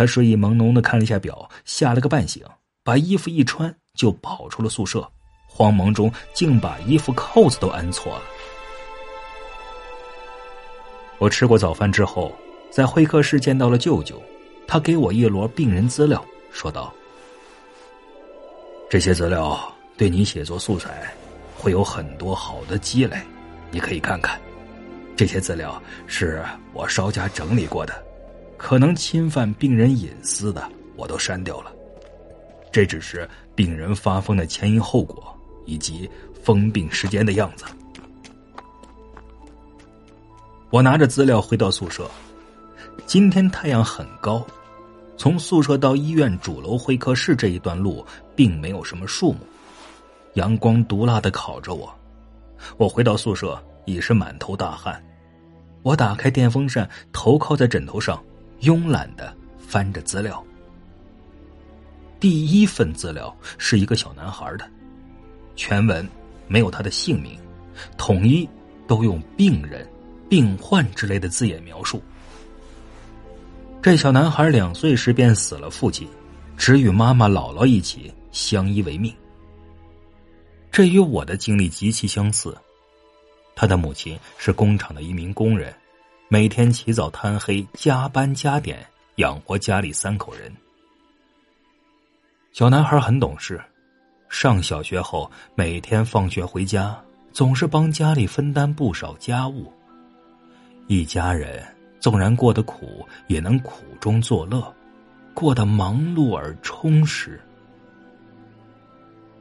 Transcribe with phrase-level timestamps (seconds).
[0.00, 2.42] 他睡意朦胧的看了一下表，吓了个半醒，
[2.82, 5.06] 把衣服一穿就跑出了宿舍。
[5.46, 8.22] 慌忙中竟把衣服扣子都按错了。
[11.18, 12.32] 我吃过早饭之后，
[12.70, 14.18] 在会客室见到了舅舅，
[14.66, 16.90] 他给我一摞病人资料，说道
[18.88, 19.60] ：“这些资料
[19.98, 21.12] 对你写作素材
[21.54, 23.18] 会有很多好的积累，
[23.70, 24.40] 你可以看看。
[25.14, 26.42] 这些资料是
[26.72, 28.02] 我稍加整理过的。”
[28.62, 30.62] 可能侵犯病人隐私的，
[30.94, 31.72] 我都删掉了。
[32.70, 35.34] 这只是病人发疯的前因后果
[35.64, 36.08] 以及
[36.44, 37.64] 疯病时间的样子。
[40.68, 42.08] 我拿着资料回到宿舍。
[43.06, 44.46] 今天太阳很高，
[45.16, 48.04] 从宿舍到医院主楼会客室这一段路
[48.36, 49.38] 并没有什么树木，
[50.34, 51.92] 阳光毒辣的烤着我。
[52.76, 55.02] 我回到宿舍已是满头大汗。
[55.82, 58.22] 我打开电风扇，头靠在枕头上。
[58.60, 60.44] 慵懒的翻着资料，
[62.18, 64.68] 第一份资料是一个小男孩的，
[65.56, 66.06] 全文
[66.46, 67.38] 没有他的姓名，
[67.96, 68.48] 统一
[68.86, 69.88] 都用病人、
[70.28, 72.02] 病患之类的字眼描述。
[73.80, 76.06] 这小男孩两岁时便死了父亲，
[76.56, 79.14] 只与妈妈、姥姥一起相依为命。
[80.70, 82.54] 这与我的经历极其相似，
[83.56, 85.74] 他的母亲是工厂的一名工人。
[86.32, 88.86] 每天起早贪黑，加班加点
[89.16, 90.42] 养活家里三口人。
[92.52, 93.60] 小男孩很懂事，
[94.28, 96.96] 上小学后每天放学回家，
[97.32, 99.72] 总是帮家里分担不少家务。
[100.86, 101.66] 一家人
[101.98, 104.72] 纵然过得苦，也能苦中作乐，
[105.34, 107.40] 过得忙碌而充实。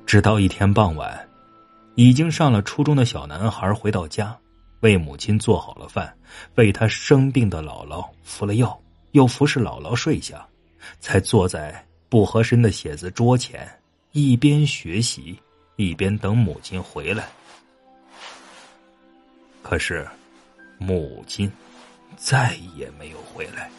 [0.07, 1.29] 直到一天傍晚，
[1.93, 4.35] 已经上了初中的小男孩回到家。
[4.81, 6.15] 为母亲做好了饭，
[6.55, 8.79] 为他生病的姥姥服了药，
[9.11, 10.47] 又服侍姥姥睡下，
[10.99, 13.67] 才坐在不合身的写字桌前，
[14.13, 15.37] 一边学习，
[15.75, 17.27] 一边等母亲回来。
[19.61, 20.07] 可是，
[20.77, 21.51] 母亲
[22.15, 23.69] 再也没有回来。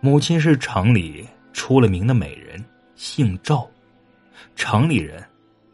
[0.00, 2.62] 母亲是厂里出了名的美人，
[2.96, 3.66] 姓赵，
[4.56, 5.24] 厂里人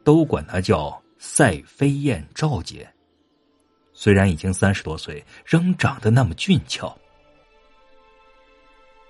[0.05, 1.02] 都管她叫。
[1.25, 2.87] 赛飞燕赵姐，
[3.93, 6.93] 虽然已经三十多岁，仍长得那么俊俏。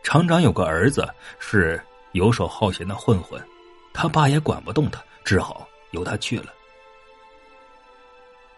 [0.03, 1.09] 厂长有个儿子
[1.39, 3.43] 是游手好闲的混混，
[3.95, 6.53] 他爸也管不动他，只好由他去了。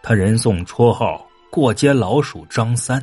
[0.03, 3.01] 他人送绰号“过街老鼠”张三。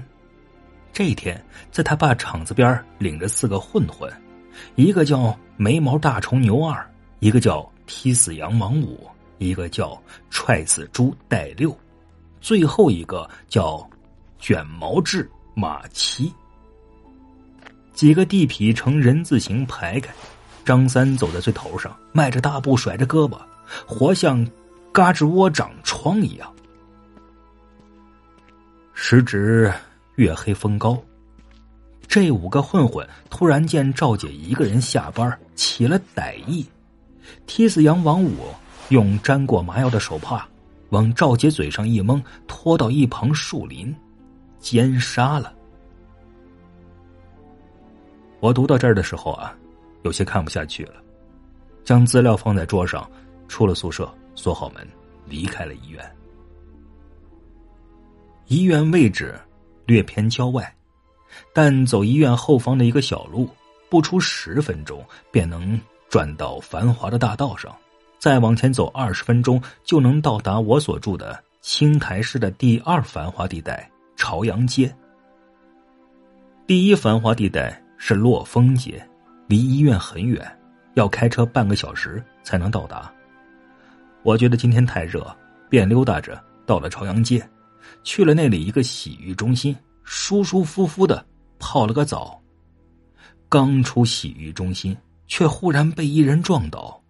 [0.93, 4.13] 这天，在他爸厂子边领着四个混混，
[4.75, 6.87] 一个叫眉毛大虫牛二，
[7.21, 9.09] 一个叫踢死羊王五。
[9.43, 11.77] 一个叫踹死猪带六，
[12.41, 13.87] 最后一个叫
[14.39, 16.33] 卷毛志马七。
[17.93, 20.13] 几个地痞呈人字形排开，
[20.65, 23.39] 张三走在最头上，迈着大步，甩着胳膊，
[23.87, 24.47] 活像
[24.93, 26.51] 嘎吱窝长疮一样。
[28.95, 29.73] 时值
[30.17, 31.01] 月黑风高，
[32.09, 36.67] 这五个混混突然见赵姐一个人下班，起了歹意，
[37.47, 38.47] 踢死杨王五。
[38.93, 40.47] 用沾过麻药的手帕
[40.91, 43.95] 往赵杰嘴上一蒙，拖到一旁树林，
[44.59, 45.51] 奸杀了。
[48.39, 49.57] 我读到这儿的时候啊，
[50.03, 50.97] 有些看不下去了，
[51.85, 53.11] 将资料放在桌上，
[53.49, 54.87] 出了宿舍，锁好门，
[55.25, 56.17] 离开了医院。
[58.49, 59.35] 医院位置
[59.87, 60.71] 略偏郊外，
[61.55, 63.49] 但走医院后方的一个小路，
[63.89, 65.81] 不出十分钟便能
[66.11, 67.75] 转到繁华的大道上。
[68.23, 74.95] 再往前走二十分钟，就能到达我所住的青台市的第二繁华地带朝阳街。
[76.65, 79.05] 第一繁华地带是洛风街，
[79.49, 80.41] 离医院很远，
[80.95, 83.13] 要开车半个小时才能到达。
[84.23, 85.27] 我觉得今天太热，
[85.69, 87.45] 便溜达着到了朝阳街，
[88.05, 91.27] 去了那里一个洗浴中心，舒舒服服的
[91.59, 92.41] 泡了个澡。
[93.49, 94.97] 刚出洗浴中心，
[95.27, 97.02] 却忽然被一人撞倒。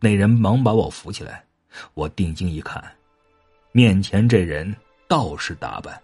[0.00, 1.44] 那人忙把我扶起来，
[1.92, 2.82] 我定睛一看，
[3.72, 4.74] 面前这人
[5.06, 6.00] 道士打扮，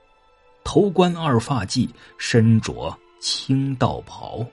[0.62, 1.88] 头冠二发髻，
[2.18, 4.46] 身着青道袍，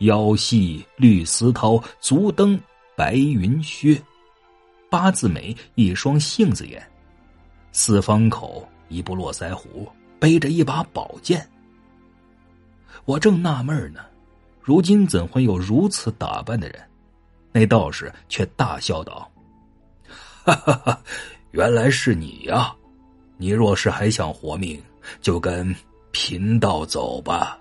[0.00, 2.60] 腰系绿丝绦，足蹬
[2.96, 4.02] 白云靴，
[4.90, 6.84] 八字眉，一双杏子眼，
[7.70, 9.88] 四方口，一部络腮胡，
[10.18, 11.48] 背着一把宝剑。
[13.04, 14.00] 我正纳闷呢，
[14.60, 16.87] 如今怎会有如此打扮的人？
[17.52, 19.30] 那道士却大笑道
[20.44, 21.02] ：“哈哈哈，
[21.50, 22.74] 原来是你呀！
[23.36, 24.82] 你若是还想活命，
[25.20, 25.74] 就跟
[26.12, 27.57] 贫道走吧。”